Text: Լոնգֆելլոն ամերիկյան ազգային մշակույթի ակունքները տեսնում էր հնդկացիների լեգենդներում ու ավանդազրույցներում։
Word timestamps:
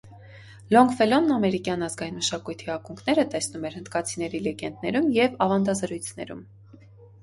Լոնգֆելլոն 0.75 1.33
ամերիկյան 1.35 1.89
ազգային 1.89 2.17
մշակույթի 2.23 2.73
ակունքները 2.77 3.29
տեսնում 3.37 3.71
էր 3.71 3.79
հնդկացիների 3.81 4.45
լեգենդներում 4.51 5.17
ու 5.23 5.33
ավանդազրույցներում։ 5.49 6.47